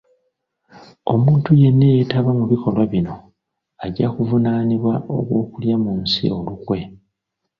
[1.13, 3.13] Omuntu yenna eyeetaba mu bikolwa bino,
[3.85, 6.79] ajja kuvunaanibwa ogw'okulya mu nsi olukwe.